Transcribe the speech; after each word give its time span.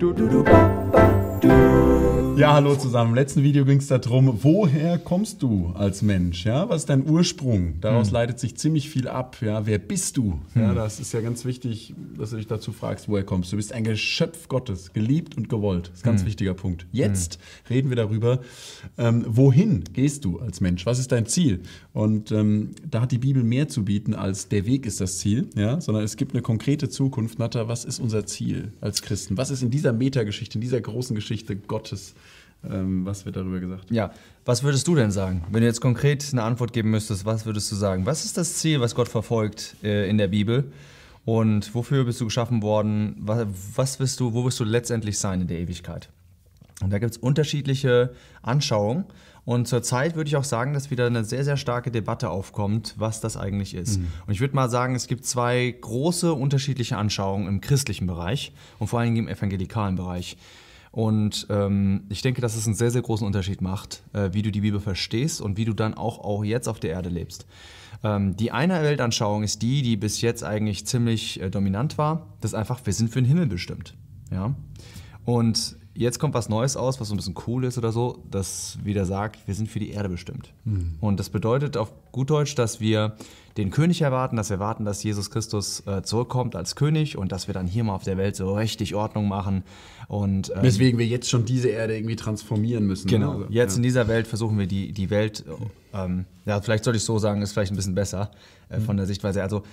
Du, 0.00 0.14
du, 0.14 0.26
du, 0.26 0.42
ba, 0.42 0.66
ba, 0.90 1.02
du. 1.42 1.79
Ja, 2.40 2.54
hallo 2.54 2.74
zusammen. 2.74 3.10
Im 3.10 3.16
letzten 3.16 3.42
Video 3.42 3.66
ging 3.66 3.80
es 3.80 3.88
darum, 3.88 4.38
woher 4.42 4.96
kommst 4.96 5.42
du 5.42 5.74
als 5.74 6.00
Mensch? 6.00 6.46
Ja, 6.46 6.70
was 6.70 6.82
ist 6.82 6.88
dein 6.88 7.06
Ursprung? 7.06 7.78
Daraus 7.82 8.06
hm. 8.06 8.14
leitet 8.14 8.40
sich 8.40 8.56
ziemlich 8.56 8.88
viel 8.88 9.08
ab. 9.08 9.36
Ja, 9.42 9.66
wer 9.66 9.76
bist 9.76 10.16
du? 10.16 10.40
Hm. 10.54 10.62
Ja, 10.62 10.72
das 10.72 11.00
ist 11.00 11.12
ja 11.12 11.20
ganz 11.20 11.44
wichtig, 11.44 11.92
dass 12.16 12.30
du 12.30 12.36
dich 12.36 12.46
dazu 12.46 12.72
fragst, 12.72 13.10
woher 13.10 13.24
kommst 13.24 13.52
du? 13.52 13.56
Du 13.56 13.58
bist 13.58 13.74
ein 13.74 13.84
Geschöpf 13.84 14.48
Gottes, 14.48 14.94
geliebt 14.94 15.36
und 15.36 15.50
gewollt. 15.50 15.88
Das 15.88 15.98
ist 15.98 16.04
ein 16.06 16.12
ganz 16.12 16.22
hm. 16.22 16.28
wichtiger 16.28 16.54
Punkt. 16.54 16.86
Jetzt 16.92 17.34
hm. 17.34 17.40
reden 17.74 17.88
wir 17.90 17.96
darüber, 17.96 18.40
ähm, 18.96 19.22
wohin 19.28 19.84
gehst 19.92 20.24
du 20.24 20.38
als 20.38 20.62
Mensch? 20.62 20.86
Was 20.86 20.98
ist 20.98 21.12
dein 21.12 21.26
Ziel? 21.26 21.60
Und 21.92 22.32
ähm, 22.32 22.70
da 22.90 23.02
hat 23.02 23.12
die 23.12 23.18
Bibel 23.18 23.44
mehr 23.44 23.68
zu 23.68 23.84
bieten 23.84 24.14
als 24.14 24.48
der 24.48 24.64
Weg 24.64 24.86
ist 24.86 25.02
das 25.02 25.18
Ziel, 25.18 25.50
ja, 25.56 25.78
sondern 25.82 26.04
es 26.04 26.16
gibt 26.16 26.32
eine 26.32 26.40
konkrete 26.40 26.88
Zukunft. 26.88 27.38
Natter, 27.38 27.68
was 27.68 27.84
ist 27.84 28.00
unser 28.00 28.24
Ziel 28.24 28.72
als 28.80 29.02
Christen? 29.02 29.36
Was 29.36 29.50
ist 29.50 29.62
in 29.62 29.68
dieser 29.68 29.92
Metageschichte, 29.92 30.54
in 30.54 30.62
dieser 30.62 30.80
großen 30.80 31.14
Geschichte 31.14 31.54
Gottes? 31.54 32.14
Ähm, 32.68 33.06
was 33.06 33.24
wird 33.24 33.36
darüber 33.36 33.58
gesagt? 33.58 33.90
Ja, 33.90 34.12
was 34.44 34.62
würdest 34.62 34.86
du 34.86 34.94
denn 34.94 35.10
sagen? 35.10 35.44
Wenn 35.50 35.62
du 35.62 35.66
jetzt 35.66 35.80
konkret 35.80 36.28
eine 36.32 36.42
Antwort 36.42 36.72
geben 36.72 36.90
müsstest, 36.90 37.24
was 37.24 37.46
würdest 37.46 37.70
du 37.72 37.76
sagen? 37.76 38.06
Was 38.06 38.24
ist 38.24 38.36
das 38.36 38.56
Ziel, 38.56 38.80
was 38.80 38.94
Gott 38.94 39.08
verfolgt 39.08 39.76
äh, 39.82 40.08
in 40.08 40.18
der 40.18 40.28
Bibel? 40.28 40.70
Und 41.24 41.74
wofür 41.74 42.04
bist 42.04 42.20
du 42.20 42.24
geschaffen 42.24 42.62
worden? 42.62 43.16
Was, 43.18 43.46
was 43.74 44.00
willst 44.00 44.20
du, 44.20 44.32
wo 44.34 44.44
wirst 44.44 44.60
du 44.60 44.64
letztendlich 44.64 45.18
sein 45.18 45.42
in 45.42 45.46
der 45.46 45.58
Ewigkeit? 45.58 46.08
Und 46.82 46.90
da 46.90 46.98
gibt 46.98 47.12
es 47.12 47.18
unterschiedliche 47.18 48.14
Anschauungen. 48.42 49.04
Und 49.44 49.68
zurzeit 49.68 50.16
würde 50.16 50.28
ich 50.28 50.36
auch 50.36 50.44
sagen, 50.44 50.74
dass 50.74 50.90
wieder 50.90 51.06
eine 51.06 51.24
sehr, 51.24 51.44
sehr 51.44 51.56
starke 51.56 51.90
Debatte 51.90 52.30
aufkommt, 52.30 52.94
was 52.98 53.20
das 53.20 53.36
eigentlich 53.36 53.74
ist. 53.74 53.98
Mhm. 53.98 54.08
Und 54.26 54.32
ich 54.32 54.40
würde 54.40 54.54
mal 54.54 54.70
sagen, 54.70 54.94
es 54.94 55.06
gibt 55.06 55.24
zwei 55.24 55.74
große 55.80 56.32
unterschiedliche 56.32 56.96
Anschauungen 56.96 57.48
im 57.48 57.60
christlichen 57.60 58.06
Bereich 58.06 58.52
und 58.78 58.88
vor 58.88 59.00
allem 59.00 59.16
im 59.16 59.28
evangelikalen 59.28 59.96
Bereich. 59.96 60.36
Und 60.92 61.46
ähm, 61.50 62.04
ich 62.08 62.22
denke, 62.22 62.40
dass 62.40 62.56
es 62.56 62.66
einen 62.66 62.74
sehr, 62.74 62.90
sehr 62.90 63.02
großen 63.02 63.26
Unterschied 63.26 63.60
macht, 63.60 64.02
äh, 64.12 64.30
wie 64.32 64.42
du 64.42 64.50
die 64.50 64.60
Bibel 64.60 64.80
verstehst 64.80 65.40
und 65.40 65.56
wie 65.56 65.64
du 65.64 65.72
dann 65.72 65.94
auch, 65.94 66.18
auch 66.18 66.42
jetzt 66.42 66.68
auf 66.68 66.80
der 66.80 66.90
Erde 66.90 67.08
lebst. 67.08 67.46
Ähm, 68.02 68.36
die 68.36 68.50
eine 68.50 68.82
Weltanschauung 68.82 69.44
ist 69.44 69.62
die, 69.62 69.82
die 69.82 69.96
bis 69.96 70.20
jetzt 70.20 70.42
eigentlich 70.42 70.86
ziemlich 70.86 71.40
äh, 71.40 71.50
dominant 71.50 71.96
war. 71.96 72.34
Das 72.40 72.52
ist 72.52 72.54
einfach, 72.54 72.84
wir 72.84 72.92
sind 72.92 73.10
für 73.10 73.20
den 73.20 73.26
Himmel 73.28 73.46
bestimmt. 73.46 73.94
Ja? 74.32 74.54
Und 75.24 75.76
jetzt 76.00 76.18
kommt 76.18 76.32
was 76.32 76.48
Neues 76.48 76.76
aus, 76.76 76.98
was 76.98 77.08
so 77.08 77.14
ein 77.14 77.18
bisschen 77.18 77.34
cool 77.46 77.64
ist 77.64 77.76
oder 77.76 77.92
so, 77.92 78.24
das 78.30 78.78
wieder 78.82 79.04
sagt, 79.04 79.46
wir 79.46 79.54
sind 79.54 79.68
für 79.68 79.78
die 79.78 79.90
Erde 79.90 80.08
bestimmt. 80.08 80.52
Mhm. 80.64 80.94
Und 81.00 81.20
das 81.20 81.28
bedeutet 81.28 81.76
auf 81.76 81.92
gut 82.10 82.30
Deutsch, 82.30 82.54
dass 82.54 82.80
wir 82.80 83.16
den 83.58 83.70
König 83.70 84.00
erwarten, 84.00 84.36
dass 84.36 84.48
wir 84.48 84.54
erwarten, 84.54 84.86
dass 84.86 85.02
Jesus 85.02 85.30
Christus 85.30 85.86
äh, 85.86 86.02
zurückkommt 86.02 86.56
als 86.56 86.74
König 86.74 87.18
und 87.18 87.32
dass 87.32 87.48
wir 87.48 87.54
dann 87.54 87.66
hier 87.66 87.84
mal 87.84 87.94
auf 87.94 88.04
der 88.04 88.16
Welt 88.16 88.34
so 88.34 88.54
richtig 88.54 88.94
Ordnung 88.94 89.28
machen. 89.28 89.62
Und, 90.08 90.50
ähm, 90.56 90.62
Weswegen 90.62 90.98
wir 90.98 91.06
jetzt 91.06 91.28
schon 91.28 91.44
diese 91.44 91.68
Erde 91.68 91.94
irgendwie 91.94 92.16
transformieren 92.16 92.86
müssen. 92.86 93.08
Ne? 93.08 93.18
Genau. 93.18 93.32
Also, 93.32 93.46
jetzt 93.50 93.72
ja. 93.72 93.76
in 93.76 93.82
dieser 93.82 94.08
Welt 94.08 94.26
versuchen 94.26 94.58
wir 94.58 94.66
die, 94.66 94.92
die 94.92 95.10
Welt, 95.10 95.44
ähm, 95.92 96.24
ja, 96.46 96.62
vielleicht 96.62 96.84
sollte 96.84 96.96
ich 96.96 97.04
so 97.04 97.18
sagen, 97.18 97.42
ist 97.42 97.52
vielleicht 97.52 97.72
ein 97.72 97.76
bisschen 97.76 97.94
besser 97.94 98.30
äh, 98.70 98.78
mhm. 98.78 98.84
von 98.84 98.96
der 98.96 99.04
Sichtweise. 99.04 99.42
Also 99.42 99.64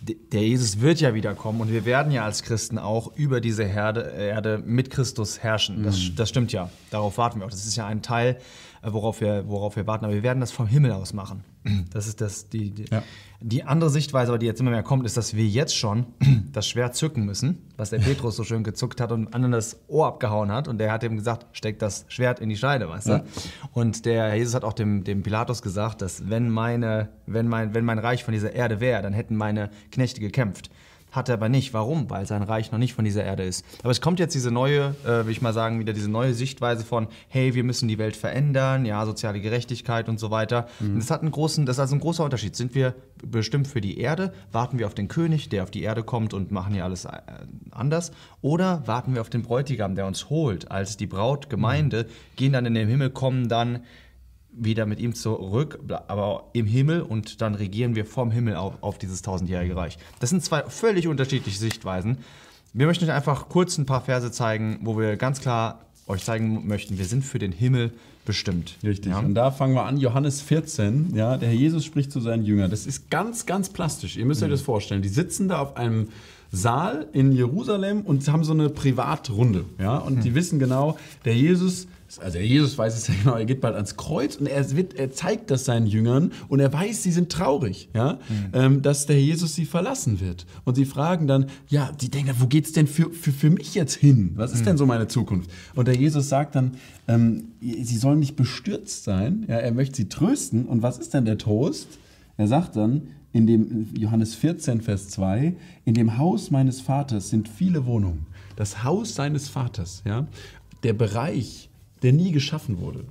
der 0.00 0.42
Jesus 0.42 0.80
wird 0.80 1.00
ja 1.00 1.14
wiederkommen 1.14 1.60
und 1.60 1.72
wir 1.72 1.84
werden 1.84 2.12
ja 2.12 2.24
als 2.24 2.42
Christen 2.42 2.78
auch 2.78 3.16
über 3.16 3.40
diese 3.40 3.64
Herde, 3.64 4.00
Erde 4.00 4.62
mit 4.64 4.90
Christus 4.90 5.42
herrschen. 5.42 5.82
Das, 5.82 5.98
mhm. 5.98 6.16
das 6.16 6.28
stimmt 6.28 6.52
ja. 6.52 6.70
Darauf 6.90 7.16
warten 7.16 7.40
wir 7.40 7.46
auch. 7.46 7.50
Das 7.50 7.64
ist 7.64 7.76
ja 7.76 7.86
ein 7.86 8.02
Teil, 8.02 8.38
äh, 8.82 8.92
worauf 8.92 9.20
wir, 9.20 9.48
worauf 9.48 9.76
wir 9.76 9.86
warten. 9.86 10.04
Aber 10.04 10.14
wir 10.14 10.22
werden 10.22 10.40
das 10.40 10.52
vom 10.52 10.66
Himmel 10.66 10.92
aus 10.92 11.12
machen. 11.12 11.44
Das 11.92 12.06
ist 12.06 12.20
das, 12.20 12.48
die, 12.48 12.70
die, 12.70 12.84
ja. 12.90 13.02
die 13.40 13.64
andere 13.64 13.90
Sichtweise, 13.90 14.30
aber 14.30 14.38
die 14.38 14.46
jetzt 14.46 14.60
immer 14.60 14.70
mehr 14.70 14.82
kommt, 14.82 15.06
ist, 15.06 15.16
dass 15.16 15.34
wir 15.34 15.46
jetzt 15.46 15.76
schon 15.76 16.06
das 16.52 16.68
Schwert 16.68 16.94
zücken 16.94 17.24
müssen, 17.24 17.58
was 17.76 17.90
der 17.90 17.98
Petrus 18.00 18.36
so 18.36 18.44
schön 18.44 18.64
gezuckt 18.64 19.00
hat 19.00 19.12
und 19.12 19.34
anderen 19.34 19.52
das 19.52 19.80
Ohr 19.88 20.06
abgehauen 20.06 20.52
hat. 20.52 20.68
Und 20.68 20.78
der 20.78 20.92
hat 20.92 21.02
ihm 21.02 21.16
gesagt, 21.16 21.46
steck 21.52 21.78
das 21.78 22.04
Schwert 22.08 22.40
in 22.40 22.48
die 22.48 22.56
Scheide, 22.56 22.88
weißt 22.88 23.06
du? 23.06 23.12
Ja. 23.12 23.24
Und 23.72 24.04
der 24.06 24.34
Jesus 24.34 24.54
hat 24.54 24.64
auch 24.64 24.72
dem, 24.72 25.04
dem 25.04 25.22
Pilatus 25.22 25.62
gesagt, 25.62 26.02
dass 26.02 26.28
wenn, 26.28 26.50
meine, 26.50 27.08
wenn, 27.26 27.48
mein, 27.48 27.74
wenn 27.74 27.84
mein 27.84 27.98
Reich 27.98 28.24
von 28.24 28.32
dieser 28.32 28.52
Erde 28.52 28.80
wäre, 28.80 29.02
dann 29.02 29.12
hätten 29.12 29.36
meine 29.36 29.70
Knechte 29.90 30.20
gekämpft. 30.20 30.70
Hat 31.14 31.28
er 31.28 31.34
aber 31.34 31.48
nicht. 31.48 31.72
Warum? 31.72 32.10
Weil 32.10 32.26
sein 32.26 32.42
Reich 32.42 32.72
noch 32.72 32.78
nicht 32.80 32.92
von 32.92 33.04
dieser 33.04 33.22
Erde 33.22 33.44
ist. 33.44 33.64
Aber 33.82 33.92
es 33.92 34.00
kommt 34.00 34.18
jetzt 34.18 34.34
diese 34.34 34.50
neue, 34.50 34.96
äh, 35.04 35.24
will 35.24 35.30
ich 35.30 35.40
mal 35.40 35.52
sagen, 35.52 35.78
wieder 35.78 35.92
diese 35.92 36.10
neue 36.10 36.34
Sichtweise 36.34 36.84
von, 36.84 37.06
hey, 37.28 37.54
wir 37.54 37.62
müssen 37.62 37.86
die 37.86 37.98
Welt 37.98 38.16
verändern, 38.16 38.84
ja, 38.84 39.06
soziale 39.06 39.40
Gerechtigkeit 39.40 40.08
und 40.08 40.18
so 40.18 40.32
weiter. 40.32 40.66
Mhm. 40.80 40.96
das 40.96 41.12
hat 41.12 41.20
einen 41.20 41.30
großen, 41.30 41.66
das 41.66 41.76
ist 41.76 41.80
also 41.80 41.94
ein 41.94 42.00
großer 42.00 42.24
Unterschied. 42.24 42.56
Sind 42.56 42.74
wir 42.74 42.94
bestimmt 43.24 43.68
für 43.68 43.80
die 43.80 44.00
Erde? 44.00 44.32
Warten 44.50 44.80
wir 44.80 44.86
auf 44.86 44.94
den 44.94 45.06
König, 45.06 45.48
der 45.48 45.62
auf 45.62 45.70
die 45.70 45.82
Erde 45.82 46.02
kommt 46.02 46.34
und 46.34 46.50
machen 46.50 46.74
hier 46.74 46.82
alles 46.82 47.04
äh, 47.04 47.10
anders? 47.70 48.10
Oder 48.42 48.82
warten 48.86 49.14
wir 49.14 49.20
auf 49.20 49.30
den 49.30 49.42
Bräutigam, 49.42 49.94
der 49.94 50.06
uns 50.06 50.30
holt 50.30 50.72
als 50.72 50.96
die 50.96 51.06
Brautgemeinde, 51.06 52.04
mhm. 52.08 52.36
gehen 52.36 52.52
dann 52.52 52.66
in 52.66 52.74
den 52.74 52.88
Himmel, 52.88 53.10
kommen 53.10 53.48
dann 53.48 53.84
wieder 54.56 54.86
mit 54.86 55.00
ihm 55.00 55.14
zurück, 55.14 55.80
aber 56.08 56.50
im 56.52 56.66
Himmel 56.66 57.02
und 57.02 57.40
dann 57.40 57.54
regieren 57.54 57.94
wir 57.94 58.04
vom 58.04 58.30
Himmel 58.30 58.56
auf, 58.56 58.74
auf 58.82 58.98
dieses 58.98 59.22
tausendjährige 59.22 59.76
Reich. 59.76 59.98
Das 60.20 60.30
sind 60.30 60.44
zwei 60.44 60.62
völlig 60.64 61.08
unterschiedliche 61.08 61.58
Sichtweisen. 61.58 62.18
Wir 62.72 62.86
möchten 62.86 63.04
euch 63.04 63.12
einfach 63.12 63.48
kurz 63.48 63.78
ein 63.78 63.86
paar 63.86 64.00
Verse 64.00 64.30
zeigen, 64.32 64.80
wo 64.82 64.98
wir 64.98 65.16
ganz 65.16 65.40
klar 65.40 65.80
euch 66.06 66.24
zeigen 66.24 66.66
möchten, 66.66 66.98
wir 66.98 67.06
sind 67.06 67.24
für 67.24 67.38
den 67.38 67.52
Himmel 67.52 67.92
bestimmt. 68.24 68.76
Richtig. 68.82 69.12
Ja? 69.12 69.18
Und 69.18 69.34
da 69.34 69.50
fangen 69.50 69.74
wir 69.74 69.84
an, 69.84 69.96
Johannes 69.96 70.40
14, 70.40 71.14
ja, 71.14 71.36
der 71.36 71.48
Herr 71.48 71.56
Jesus 71.56 71.84
spricht 71.84 72.12
zu 72.12 72.20
seinen 72.20 72.44
Jüngern. 72.44 72.70
Das 72.70 72.86
ist 72.86 73.10
ganz, 73.10 73.46
ganz 73.46 73.68
plastisch. 73.68 74.16
Ihr 74.16 74.24
müsst 74.24 74.40
mhm. 74.40 74.46
euch 74.46 74.52
das 74.52 74.62
vorstellen. 74.62 75.02
Die 75.02 75.08
sitzen 75.08 75.48
da 75.48 75.60
auf 75.60 75.76
einem 75.76 76.08
Saal 76.50 77.08
in 77.12 77.32
Jerusalem 77.32 78.02
und 78.02 78.26
haben 78.28 78.44
so 78.44 78.52
eine 78.52 78.70
Privatrunde. 78.70 79.64
Ja? 79.78 79.98
Und 79.98 80.16
mhm. 80.16 80.20
die 80.22 80.34
wissen 80.34 80.58
genau, 80.58 80.98
der 81.24 81.34
Jesus 81.34 81.86
also 82.18 82.38
Jesus 82.38 82.76
weiß 82.76 82.96
es 82.96 83.08
ja 83.08 83.14
genau, 83.22 83.36
er 83.36 83.44
geht 83.44 83.60
bald 83.60 83.74
ans 83.74 83.96
Kreuz 83.96 84.36
und 84.36 84.46
er, 84.46 84.70
wird, 84.76 84.94
er 84.94 85.12
zeigt 85.12 85.50
das 85.50 85.64
seinen 85.64 85.86
Jüngern 85.86 86.32
und 86.48 86.60
er 86.60 86.72
weiß, 86.72 87.02
sie 87.02 87.12
sind 87.12 87.30
traurig, 87.30 87.88
ja, 87.94 88.14
mhm. 88.14 88.18
ähm, 88.52 88.82
dass 88.82 89.06
der 89.06 89.20
Jesus 89.20 89.54
sie 89.54 89.64
verlassen 89.64 90.20
wird. 90.20 90.46
Und 90.64 90.74
sie 90.74 90.84
fragen 90.84 91.26
dann, 91.26 91.46
ja, 91.68 91.90
die 92.00 92.10
denken, 92.10 92.34
wo 92.38 92.46
geht 92.46 92.66
es 92.66 92.72
denn 92.72 92.86
für, 92.86 93.10
für, 93.10 93.32
für 93.32 93.50
mich 93.50 93.74
jetzt 93.74 93.94
hin? 93.94 94.32
Was 94.34 94.52
ist 94.52 94.60
mhm. 94.60 94.64
denn 94.64 94.76
so 94.78 94.86
meine 94.86 95.08
Zukunft? 95.08 95.50
Und 95.74 95.88
der 95.88 95.96
Jesus 95.96 96.28
sagt 96.28 96.54
dann, 96.54 96.72
ähm, 97.08 97.48
sie 97.60 97.96
sollen 97.96 98.18
nicht 98.18 98.36
bestürzt 98.36 99.04
sein, 99.04 99.44
ja, 99.48 99.56
er 99.56 99.72
möchte 99.72 99.96
sie 99.96 100.08
trösten. 100.08 100.66
Und 100.66 100.82
was 100.82 100.98
ist 100.98 101.14
denn 101.14 101.24
der 101.24 101.38
Trost? 101.38 101.98
Er 102.36 102.48
sagt 102.48 102.76
dann, 102.76 103.08
in 103.32 103.46
dem 103.46 103.88
Johannes 103.94 104.34
14, 104.36 104.80
Vers 104.80 105.08
2, 105.10 105.56
in 105.84 105.94
dem 105.94 106.18
Haus 106.18 106.50
meines 106.50 106.80
Vaters 106.80 107.30
sind 107.30 107.48
viele 107.48 107.84
Wohnungen. 107.84 108.26
Das 108.56 108.84
Haus 108.84 109.16
seines 109.16 109.48
Vaters, 109.48 110.02
ja, 110.06 110.28
der 110.84 110.92
Bereich, 110.92 111.68
der 112.04 112.12
nie 112.12 112.30
geschaffen 112.30 112.78
wurde. 112.80 113.04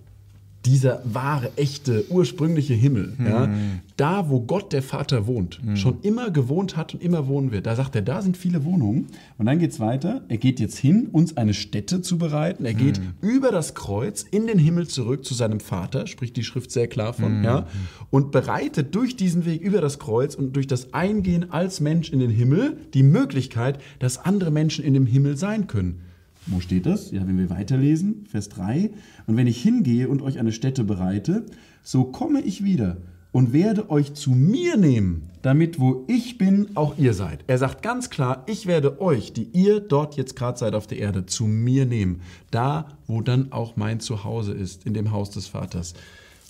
Dieser 0.66 1.02
wahre, 1.04 1.52
echte, 1.58 2.06
ursprüngliche 2.10 2.74
Himmel, 2.74 3.16
mhm. 3.18 3.26
ja, 3.26 3.50
da 3.98 4.30
wo 4.30 4.40
Gott 4.40 4.72
der 4.72 4.82
Vater 4.82 5.28
wohnt, 5.28 5.62
mhm. 5.62 5.76
schon 5.76 6.00
immer 6.04 6.32
gewohnt 6.32 6.78
hat 6.78 6.94
und 6.94 7.04
immer 7.04 7.28
wohnen 7.28 7.52
wird, 7.52 7.66
da 7.66 7.76
sagt 7.76 7.96
er, 7.96 8.02
da 8.02 8.22
sind 8.22 8.38
viele 8.38 8.64
Wohnungen. 8.64 9.08
Und 9.38 9.48
dann 9.48 9.60
geht 9.60 9.72
es 9.72 9.82
weiter. 9.82 10.22
Er 10.30 10.38
geht 10.38 10.62
jetzt 10.62 10.78
hin, 10.78 11.10
uns 11.12 11.36
eine 11.36 11.54
Stätte 11.54 12.02
zu 12.02 12.18
bereiten. 12.18 12.64
Er 12.64 12.76
geht 12.76 13.02
mhm. 13.02 13.16
über 13.20 13.52
das 13.52 13.76
Kreuz 13.76 14.24
in 14.24 14.48
den 14.48 14.58
Himmel 14.58 14.88
zurück 14.88 15.26
zu 15.26 15.34
seinem 15.34 15.60
Vater, 15.60 16.08
spricht 16.08 16.38
die 16.38 16.46
Schrift 16.46 16.72
sehr 16.72 16.88
klar 16.88 17.12
von, 17.12 17.40
mhm. 17.40 17.44
ja, 17.44 17.68
und 18.10 18.32
bereitet 18.32 18.96
durch 18.96 19.18
diesen 19.18 19.44
Weg 19.44 19.62
über 19.62 19.82
das 19.82 20.00
Kreuz 20.00 20.34
und 20.34 20.56
durch 20.56 20.68
das 20.68 20.94
Eingehen 20.94 21.52
als 21.52 21.82
Mensch 21.82 22.10
in 22.10 22.20
den 22.20 22.32
Himmel 22.32 22.78
die 22.94 23.04
Möglichkeit, 23.04 23.80
dass 24.00 24.24
andere 24.24 24.52
Menschen 24.52 24.86
in 24.86 24.94
dem 24.94 25.08
Himmel 25.08 25.36
sein 25.36 25.68
können. 25.68 26.04
Wo 26.48 26.60
steht 26.60 26.86
das? 26.86 27.12
Ja, 27.12 27.26
wenn 27.28 27.38
wir 27.38 27.50
weiterlesen, 27.50 28.26
Vers 28.30 28.50
3. 28.50 28.92
Und 29.28 29.38
wenn 29.38 29.48
ich 29.48 29.62
hingehe 29.62 30.10
und 30.10 30.22
euch 30.22 30.40
eine 30.40 30.52
Stätte 30.52 30.84
bereite, 30.84 31.46
so 31.84 32.04
komme 32.06 32.42
ich 32.42 32.64
wieder 32.64 32.98
und 33.32 33.52
werde 33.52 33.90
euch 33.90 34.14
zu 34.14 34.32
mir 34.32 34.78
nehmen, 34.78 35.30
damit 35.42 35.80
wo 35.80 36.06
ich 36.08 36.38
bin, 36.38 36.70
auch 36.76 36.98
ihr 36.98 37.14
seid. 37.14 37.44
Er 37.48 37.58
sagt 37.58 37.82
ganz 37.82 38.10
klar, 38.10 38.44
ich 38.48 38.68
werde 38.68 39.02
euch, 39.02 39.34
die 39.34 39.50
ihr 39.54 39.80
dort 39.80 40.16
jetzt 40.16 40.36
gerade 40.36 40.58
seid 40.58 40.76
auf 40.76 40.88
der 40.88 41.00
Erde, 41.00 41.26
zu 41.26 41.46
mir 41.46 41.86
nehmen. 41.86 42.22
Da, 42.52 42.90
wo 43.08 43.22
dann 43.22 43.52
auch 43.52 43.76
mein 43.76 44.00
Zuhause 44.00 44.54
ist, 44.54 44.86
in 44.86 44.94
dem 44.94 45.12
Haus 45.12 45.32
des 45.32 45.48
Vaters. 45.48 45.96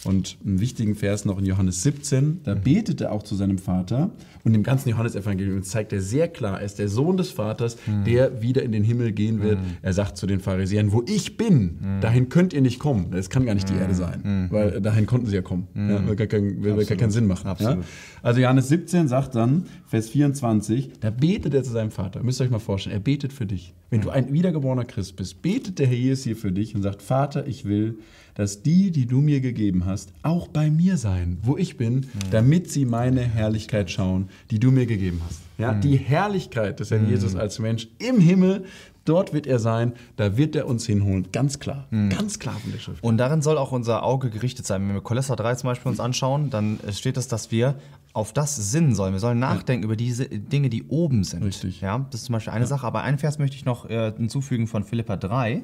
Und 0.06 0.38
einen 0.46 0.60
wichtigen 0.60 0.96
Vers 0.96 1.26
noch 1.26 1.38
in 1.38 1.46
Johannes 1.46 1.84
17, 1.84 2.42
da 2.44 2.56
betet 2.56 3.02
er 3.02 3.12
auch 3.12 3.24
zu 3.24 3.36
seinem 3.36 3.58
Vater. 3.58 4.12
Und 4.44 4.54
im 4.54 4.64
ganzen 4.64 4.90
Johannesevangelium 4.90 5.64
zeigt 5.64 5.94
er 5.94 6.02
sehr 6.02 6.28
klar, 6.28 6.60
er 6.60 6.66
ist 6.66 6.80
der 6.80 6.90
Sohn 6.90 7.16
des 7.16 7.32
Vaters, 7.32 7.78
mhm. 7.86 8.04
der 8.04 8.42
wieder 8.42 8.64
in 8.64 8.72
den 8.74 8.84
Himmel 8.84 9.14
gehen 9.14 9.42
wird. 9.42 9.60
Mhm. 9.60 9.78
Er 9.82 9.94
sagt 9.94 10.18
zu 10.18 10.28
den 10.28 10.42
Pharisäern, 10.42 10.92
wo 10.92 11.04
ich 11.06 11.38
bin, 11.38 11.80
mhm. 11.80 12.02
dahin 12.02 12.30
könnt 12.30 12.54
ihr 12.54 12.62
nicht 12.62 12.80
kommen. 12.80 13.12
Das 13.12 13.30
kann 13.30 13.46
gar 13.46 13.54
nicht 13.54 13.70
die 13.70 13.76
Erde 13.76 13.96
sein, 13.96 14.48
weil 14.52 14.82
dahin 14.82 15.06
konnten 15.06 15.28
sie 15.28 15.36
ja 15.36 15.42
kommen. 15.42 15.68
Ja, 15.76 16.06
will, 16.06 16.16
gar 16.16 16.28
kein, 16.28 16.62
will 16.64 16.86
gar 16.86 16.98
keinen 16.98 17.12
Sinn 17.12 17.28
machen. 17.28 17.54
Ja? 17.60 17.78
Also 18.22 18.42
Johannes 18.42 18.68
17 18.68 19.08
sagt 19.08 19.36
dann, 19.36 19.66
Vers 19.88 20.10
24, 20.10 21.00
da 21.00 21.10
betet 21.10 21.54
er 21.54 21.64
zu 21.64 21.72
seinem 21.72 21.92
Vater. 21.92 22.24
Müsst 22.24 22.42
ihr 22.42 22.46
euch 22.46 22.52
mal 22.52 22.60
vorstellen, 22.60 22.96
er 22.96 23.00
betet 23.00 23.32
für 23.32 23.46
dich. 23.46 23.74
Wenn 23.94 24.02
du 24.02 24.10
ein 24.10 24.34
wiedergeborener 24.34 24.86
Christ 24.86 25.18
bist, 25.18 25.44
betet 25.44 25.78
der 25.78 25.86
Herr 25.86 25.96
Jesus 25.96 26.24
hier 26.24 26.36
für 26.36 26.52
dich 26.52 26.74
und 26.74 26.82
sagt, 26.82 27.04
Vater, 27.04 27.46
ich 27.46 27.66
will, 27.66 28.00
dass 28.34 28.64
die, 28.64 28.90
die 28.90 29.06
du 29.06 29.22
mir 29.22 29.40
gegeben 29.40 29.86
hast, 29.86 30.12
auch 30.24 30.48
bei 30.48 30.72
mir 30.72 30.98
sein, 30.98 31.38
wo 31.44 31.58
ich 31.58 31.78
bin, 31.78 32.08
damit 32.32 32.72
sie 32.72 32.86
meine 32.86 33.22
Herrlichkeit 33.22 33.92
schauen, 33.92 34.30
die 34.50 34.58
du 34.58 34.72
mir 34.72 34.88
gegeben 34.88 35.22
hast. 35.28 35.42
Ja, 35.58 35.74
Die 35.74 35.98
Herrlichkeit 35.98 36.80
des 36.80 36.92
Herrn 36.92 37.08
Jesus 37.08 37.36
als 37.36 37.60
Mensch 37.60 37.88
im 38.00 38.20
Himmel, 38.20 38.66
dort 39.06 39.34
wird 39.34 39.46
er 39.46 39.60
sein, 39.60 39.94
da 40.16 40.36
wird 40.38 40.56
er 40.56 40.68
uns 40.68 40.86
hinholen. 40.86 41.28
Ganz 41.32 41.60
klar, 41.60 41.88
ganz 42.10 42.40
klar 42.40 42.56
von 42.56 42.72
der 42.72 42.80
Schrift. 42.80 43.04
Und 43.04 43.18
darin 43.18 43.42
soll 43.42 43.58
auch 43.58 43.72
unser 43.72 44.04
Auge 44.04 44.30
gerichtet 44.30 44.66
sein. 44.66 44.88
Wenn 44.88 44.96
wir 44.96 45.02
Kolosser 45.02 45.36
3 45.36 45.56
zum 45.56 45.68
Beispiel 45.70 45.90
uns 45.90 46.00
anschauen, 46.00 46.50
dann 46.50 46.80
steht 46.92 47.18
es, 47.18 47.28
dass 47.28 47.52
wir 47.52 47.76
auf 48.14 48.32
das 48.32 48.56
sinnen 48.72 48.96
sollen. 48.96 49.14
Wir 49.14 49.20
sollen 49.20 49.40
nachdenken 49.40 49.84
über 49.84 49.96
diese 49.96 50.26
Dinge, 50.28 50.70
die 50.70 50.84
oben 50.84 51.24
sind. 51.24 51.44
Richtig. 51.44 51.82
Ja, 51.82 52.06
das 52.12 52.22
ist 52.22 52.26
zum 52.28 52.34
Beispiel 52.34 52.54
eine 52.54 52.68
Sache. 52.68 52.86
Aber 52.86 53.02
einen 53.02 53.18
Vers 53.18 53.40
möchte 53.40 53.56
ich 53.56 53.66
noch 53.66 53.90
äh, 53.90 54.14
hinzufügen 54.16 54.68
von 54.68 54.84
Philippa 54.84 55.18
3. 55.18 55.64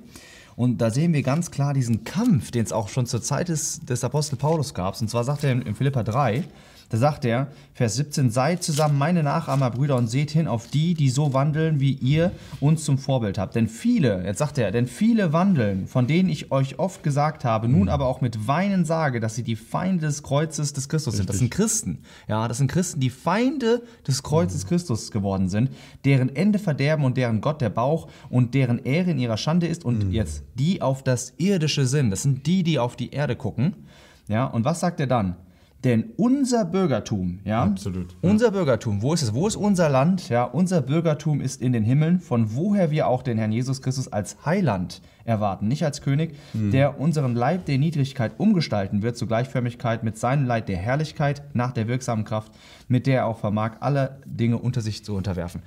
Und 0.55 0.79
da 0.81 0.89
sehen 0.89 1.13
wir 1.13 1.21
ganz 1.21 1.51
klar 1.51 1.73
diesen 1.73 2.03
Kampf, 2.03 2.51
den 2.51 2.65
es 2.65 2.73
auch 2.73 2.89
schon 2.89 3.05
zur 3.05 3.21
Zeit 3.21 3.49
des, 3.49 3.79
des 3.81 4.03
Apostel 4.03 4.35
Paulus 4.35 4.73
gab. 4.73 4.99
Und 4.99 5.09
zwar 5.09 5.23
sagt 5.23 5.43
er 5.43 5.51
in, 5.51 5.61
in 5.61 5.75
Philippa 5.75 6.03
3, 6.03 6.43
da 6.89 6.97
sagt 6.97 7.23
er, 7.23 7.47
Vers 7.73 7.95
17, 7.95 8.31
seid 8.31 8.63
zusammen 8.63 8.97
meine 8.97 9.21
Nachahmer, 9.21 9.69
Brüder, 9.69 9.95
und 9.95 10.07
seht 10.07 10.31
hin 10.31 10.47
auf 10.47 10.67
die, 10.67 10.95
die 10.95 11.09
so 11.09 11.33
wandeln, 11.33 11.79
wie 11.79 11.93
ihr 11.93 12.31
uns 12.59 12.83
zum 12.83 12.97
Vorbild 12.97 13.37
habt. 13.37 13.55
Denn 13.55 13.67
viele, 13.67 14.25
jetzt 14.25 14.39
sagt 14.39 14.57
er, 14.57 14.71
denn 14.71 14.87
viele 14.87 15.31
wandeln, 15.31 15.85
von 15.85 16.07
denen 16.07 16.29
ich 16.29 16.51
euch 16.51 16.79
oft 16.79 17.03
gesagt 17.03 17.45
habe, 17.45 17.67
nun 17.67 17.89
aber 17.89 18.07
auch 18.07 18.21
mit 18.21 18.47
Weinen 18.47 18.85
sage, 18.85 19.19
dass 19.19 19.35
sie 19.35 19.43
die 19.43 19.55
Feinde 19.55 20.07
des 20.07 20.23
Kreuzes 20.23 20.73
des 20.73 20.89
Christus 20.89 21.17
sind. 21.17 21.29
Das 21.29 21.37
sind 21.37 21.51
Christen. 21.51 21.99
Ja, 22.27 22.47
das 22.47 22.57
sind 22.57 22.71
Christen, 22.71 22.99
die 22.99 23.11
Feinde 23.11 23.83
des 24.07 24.23
Kreuzes 24.23 24.65
Christus 24.65 25.11
geworden 25.11 25.47
sind, 25.47 25.69
deren 26.05 26.35
Ende 26.35 26.57
verderben 26.57 27.05
und 27.05 27.17
deren 27.17 27.39
Gott 27.39 27.61
der 27.61 27.69
Bauch 27.69 28.07
und 28.31 28.55
deren 28.55 28.79
Ehre 28.79 29.11
in 29.11 29.19
ihrer 29.19 29.37
Schande 29.37 29.67
ist. 29.67 29.85
Und 29.85 30.11
jetzt 30.11 30.43
die 30.55 30.81
auf 30.81 31.03
das 31.03 31.33
Irdische 31.37 31.85
sind. 31.85 32.09
Das 32.09 32.23
sind 32.23 32.47
die, 32.47 32.63
die 32.63 32.79
auf 32.79 32.95
die 32.95 33.11
Erde 33.11 33.35
gucken. 33.35 33.75
Ja, 34.27 34.45
und 34.45 34.65
was 34.65 34.79
sagt 34.79 34.99
er 34.99 35.07
dann? 35.07 35.35
Denn 35.85 36.11
unser 36.17 36.65
Bürgertum, 36.65 37.39
ja, 37.45 37.63
Absolut, 37.63 38.11
ja. 38.11 38.29
unser 38.29 38.51
Bürgertum, 38.51 39.01
wo 39.01 39.13
ist 39.13 39.21
es? 39.21 39.33
Wo 39.33 39.47
ist 39.47 39.55
unser 39.55 39.87
Land? 39.87 40.27
Ja, 40.27 40.43
unser 40.43 40.81
Bürgertum 40.81 41.39
ist 41.39 41.61
in 41.61 41.71
den 41.71 41.85
Himmeln, 41.85 42.19
von 42.19 42.53
woher 42.53 42.91
wir 42.91 43.07
auch 43.07 43.23
den 43.23 43.37
Herrn 43.37 43.53
Jesus 43.53 43.81
Christus 43.81 44.11
als 44.11 44.45
Heiland 44.45 45.01
erwarten, 45.23 45.69
nicht 45.69 45.85
als 45.85 46.01
König, 46.01 46.35
der 46.53 46.99
unseren 46.99 47.33
Leib 47.35 47.65
der 47.65 47.77
Niedrigkeit 47.77 48.33
umgestalten 48.37 49.03
wird, 49.03 49.15
zur 49.15 49.27
Gleichförmigkeit 49.27 50.03
mit 50.03 50.17
seinem 50.17 50.45
Leib 50.45 50.65
der 50.65 50.77
Herrlichkeit 50.77 51.43
nach 51.53 51.71
der 51.71 51.87
wirksamen 51.87 52.25
Kraft, 52.25 52.51
mit 52.87 53.07
der 53.07 53.19
er 53.19 53.25
auch 53.27 53.37
vermag, 53.37 53.77
alle 53.79 54.19
Dinge 54.25 54.57
unter 54.57 54.81
sich 54.81 55.05
zu 55.05 55.15
unterwerfen. 55.15 55.61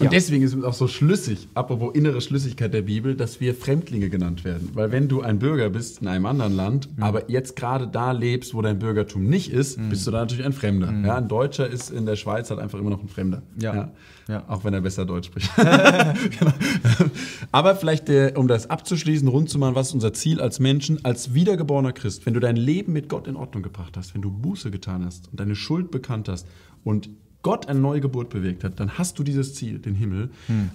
Und 0.00 0.06
Ja. 0.06 0.10
deswegen 0.10 0.42
ist 0.42 0.54
es 0.54 0.64
auch 0.64 0.74
so 0.74 0.88
schlüssig, 0.88 1.48
apropos 1.54 1.94
innere 1.94 2.20
Schlüssigkeit 2.20 2.74
der 2.74 2.82
Bibel, 2.82 3.14
dass 3.14 3.40
wir 3.40 3.54
Fremdlinge 3.54 4.08
genannt 4.10 4.44
werden. 4.44 4.70
Weil 4.74 4.90
wenn 4.90 5.06
du 5.06 5.20
ein 5.22 5.38
Bürger 5.38 5.70
bist 5.70 6.02
in 6.02 6.08
einem 6.08 6.26
anderen 6.26 6.56
Land, 6.56 6.88
aber 6.98 7.30
jetzt 7.30 7.54
gerade 7.54 7.86
da 7.86 8.10
lebst, 8.10 8.54
wo 8.54 8.62
dein 8.62 8.80
Bürgertum 8.80 9.24
nicht 9.28 9.52
ist, 9.52 9.78
bist 9.90 10.04
du 10.06 10.10
da 10.10 10.18
natürlich 10.20 10.44
ein 10.44 10.52
Fremder. 10.52 10.92
Ja, 11.04 11.16
ein 11.16 11.28
Deutscher 11.28 11.68
ist 11.68 11.90
in 11.90 12.06
der 12.06 12.16
Schweiz 12.16 12.50
halt 12.50 12.58
einfach 12.58 12.78
immer 12.80 12.90
noch 12.90 13.02
ein 13.02 13.08
Fremder. 13.08 13.42
Ja. 13.60 13.92
Ja. 14.26 14.42
Auch 14.48 14.64
wenn 14.64 14.72
er 14.72 14.80
besser 14.80 15.04
Deutsch 15.04 15.26
spricht. 15.26 15.50
genau. 15.54 16.52
Aber 17.52 17.76
vielleicht, 17.76 18.08
äh, 18.08 18.32
um 18.36 18.48
das 18.48 18.70
abzuschließen, 18.70 19.28
rund 19.28 19.50
zu 19.50 19.58
machen, 19.58 19.74
was 19.74 19.88
ist 19.88 19.94
unser 19.94 20.12
Ziel 20.14 20.40
als 20.40 20.60
Menschen, 20.60 21.04
als 21.04 21.34
wiedergeborener 21.34 21.92
Christ, 21.92 22.24
wenn 22.26 22.34
du 22.34 22.40
dein 22.40 22.56
Leben 22.56 22.92
mit 22.92 23.08
Gott 23.08 23.26
in 23.28 23.36
Ordnung 23.36 23.62
gebracht 23.62 23.96
hast, 23.96 24.14
wenn 24.14 24.22
du 24.22 24.30
Buße 24.30 24.70
getan 24.70 25.04
hast 25.04 25.28
und 25.30 25.38
deine 25.40 25.54
Schuld 25.54 25.90
bekannt 25.90 26.28
hast 26.28 26.46
und 26.84 27.10
Gott 27.44 27.68
eine 27.68 27.78
neue 27.78 28.00
Geburt 28.00 28.30
bewegt 28.30 28.64
hat, 28.64 28.80
dann 28.80 28.98
hast 28.98 29.20
du 29.20 29.22
dieses 29.22 29.54
Ziel, 29.54 29.78
den 29.78 29.94
Himmel. 29.94 30.30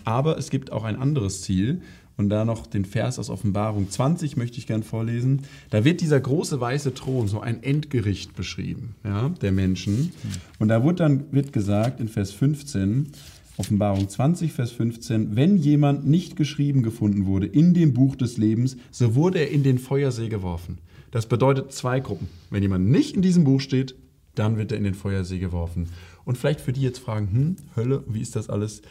Aber 0.05 0.37
es 0.37 0.49
gibt 0.49 0.71
auch 0.71 0.85
ein 0.85 0.95
anderes 0.95 1.41
Ziel. 1.41 1.81
Und 2.15 2.27
da 2.27 2.43
noch 2.43 2.67
den 2.67 2.83
Vers 2.83 3.17
aus 3.17 3.29
Offenbarung 3.29 3.89
20 3.89 4.35
möchte 4.35 4.57
ich 4.57 4.67
gern 4.67 4.83
vorlesen. 4.83 5.43
Da 5.69 5.85
wird 5.85 6.01
dieser 6.01 6.19
große 6.19 6.59
weiße 6.59 6.93
Thron, 6.93 7.29
so 7.29 7.39
ein 7.39 7.63
Endgericht 7.63 8.35
beschrieben, 8.35 8.95
ja, 9.05 9.29
der 9.41 9.53
Menschen. 9.53 10.11
Und 10.59 10.67
da 10.67 10.83
wird 10.83 10.99
dann 10.99 11.23
wird 11.31 11.53
gesagt 11.53 12.01
in 12.01 12.09
Vers 12.09 12.31
15, 12.31 13.07
Offenbarung 13.55 14.09
20, 14.09 14.51
Vers 14.51 14.71
15, 14.71 15.37
wenn 15.37 15.55
jemand 15.55 16.07
nicht 16.07 16.35
geschrieben 16.35 16.83
gefunden 16.83 17.25
wurde 17.25 17.45
in 17.45 17.73
dem 17.73 17.93
Buch 17.93 18.17
des 18.17 18.35
Lebens, 18.37 18.75
so 18.91 19.15
wurde 19.15 19.39
er 19.39 19.51
in 19.51 19.63
den 19.63 19.79
Feuersee 19.79 20.27
geworfen. 20.27 20.77
Das 21.11 21.25
bedeutet 21.25 21.71
zwei 21.71 22.01
Gruppen. 22.01 22.27
Wenn 22.49 22.63
jemand 22.63 22.89
nicht 22.89 23.15
in 23.15 23.21
diesem 23.21 23.45
Buch 23.45 23.61
steht, 23.61 23.95
dann 24.39 24.57
wird 24.57 24.71
er 24.71 24.77
in 24.77 24.83
den 24.83 24.95
Feuersee 24.95 25.39
geworfen. 25.39 25.89
Und 26.25 26.37
vielleicht 26.37 26.61
für 26.61 26.73
die 26.73 26.81
jetzt 26.81 26.99
fragen, 26.99 27.31
hm, 27.31 27.55
Hölle, 27.75 28.03
wie 28.07 28.21
ist 28.21 28.35
das 28.35 28.49
alles? 28.49 28.81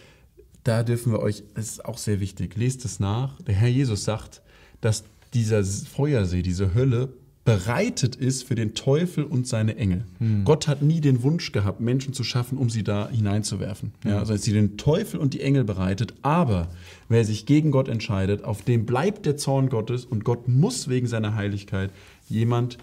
Da 0.65 0.83
dürfen 0.83 1.13
wir 1.13 1.21
euch, 1.21 1.43
das 1.55 1.67
ist 1.67 1.85
auch 1.85 1.99
sehr 1.99 2.21
wichtig, 2.21 2.57
lest 2.57 2.85
es 2.85 3.01
nach. 3.01 3.41
Der 3.43 3.55
Herr 3.55 3.69
Jesus 3.69 4.05
sagt, 4.05 4.43
dass 4.81 5.05
dieser 5.35 5.65
Feuersee, 5.65 6.43
diese 6.43 6.75
Hölle, 6.75 7.13
bereitet 7.49 8.15
ist 8.15 8.45
für 8.45 8.55
den 8.55 8.75
Teufel 8.75 9.25
und 9.25 9.47
seine 9.47 9.77
Engel. 9.77 10.05
Gott 10.45 10.69
hat 10.69 10.83
nie 10.83 11.01
den 11.01 11.23
Wunsch 11.23 11.51
gehabt, 11.51 11.81
Menschen 11.81 12.13
zu 12.13 12.23
schaffen, 12.23 12.59
um 12.59 12.69
sie 12.69 12.85
da 12.85 13.09
hineinzuwerfen. 13.09 13.93
Ja, 14.05 14.19
also 14.19 14.35
hat 14.35 14.43
sie 14.43 14.53
den 14.53 14.77
Teufel 14.77 15.19
und 15.19 15.33
die 15.33 15.41
Engel 15.41 15.65
bereitet, 15.65 16.13
aber 16.21 16.69
wer 17.09 17.25
sich 17.25 17.47
gegen 17.47 17.71
Gott 17.71 17.89
entscheidet, 17.89 18.45
auf 18.45 18.61
dem 18.61 18.85
bleibt 18.85 19.25
der 19.25 19.39
Zorn 19.39 19.71
Gottes 19.71 20.05
und 20.05 20.25
Gott 20.25 20.47
muss 20.47 20.89
wegen 20.89 21.07
seiner 21.07 21.37
Heiligkeit 21.37 21.91
jemand 22.29 22.77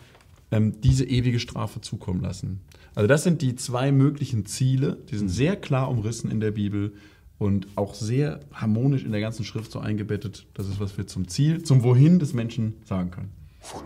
ähm, 0.52 0.80
diese 0.82 1.06
ewige 1.06 1.40
Strafe 1.40 1.82
zukommen 1.82 2.22
lassen. 2.22 2.62
Also 2.94 3.08
das 3.08 3.24
sind 3.24 3.42
die 3.42 3.56
zwei 3.56 3.92
möglichen 3.92 4.46
Ziele, 4.46 4.98
die 5.10 5.18
sind 5.18 5.30
sehr 5.30 5.56
klar 5.56 5.90
umrissen 5.90 6.32
in 6.32 6.40
der 6.40 6.52
Bibel 6.52 6.94
und 7.38 7.68
auch 7.76 7.94
sehr 7.94 8.40
harmonisch 8.54 9.04
in 9.04 9.12
der 9.12 9.22
ganzen 9.22 9.44
Schrift 9.44 9.72
so 9.72 9.80
eingebettet. 9.80 10.48
Das 10.54 10.68
ist, 10.68 10.80
was 10.80 10.98
wir 10.98 11.08
zum 11.08 11.28
Ziel, 11.28 11.64
zum 11.64 11.84
Wohin 11.84 12.20
des 12.20 12.34
Menschen 12.34 12.76
sagen 12.86 13.12
können. 13.12 13.32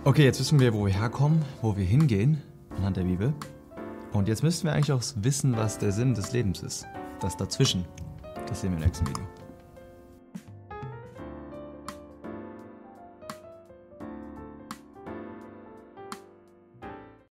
Okay, 0.04 0.24
jetzt 0.24 0.40
wissen 0.40 0.60
wir, 0.60 0.74
wo 0.74 0.86
wir 0.86 0.94
herkommen, 0.94 1.42
wo 1.62 1.76
wir 1.76 1.86
hingehen 1.86 2.38
anhand 2.78 2.98
der 2.98 3.04
Bibel. 3.04 3.34
Und 4.12 4.28
jetzt 4.28 4.44
müssten 4.44 4.68
wir 4.68 4.74
eigentlich 4.74 4.92
auch 4.92 5.04
wissen, 5.22 5.56
was 5.56 5.78
der 5.78 5.92
Sinn 5.92 6.14
des 6.14 6.34
Lebens 6.34 6.62
ist. 6.62 6.86
Das 7.22 7.38
dazwischen. 7.38 7.86
Das 8.48 8.62
sehen 8.62 8.72
wir 8.72 8.78
im 8.78 8.84
nächsten 8.84 9.08
Video. 9.08 9.39